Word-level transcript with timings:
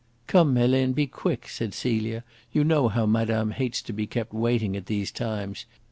"Come, 0.25 0.55
Helene, 0.55 0.93
be 0.93 1.05
quick," 1.05 1.47
said 1.47 1.75
Celia. 1.75 2.23
"You 2.51 2.63
know 2.63 2.87
how 2.87 3.05
madame 3.05 3.51
hates 3.51 3.83
to 3.83 3.93
be 3.93 4.07
kept 4.07 4.33
waiting 4.33 4.75
at 4.75 4.87
these 4.87 5.11
times. 5.11 5.65